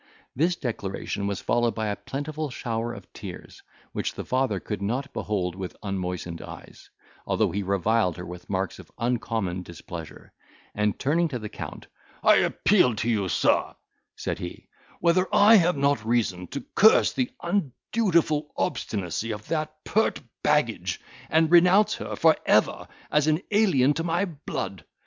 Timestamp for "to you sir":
12.95-13.75